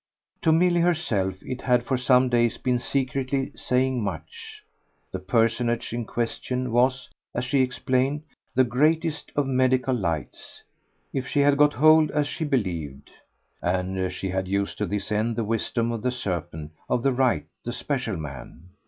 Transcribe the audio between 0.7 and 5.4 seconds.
herself it had for some days been secretly saying much. The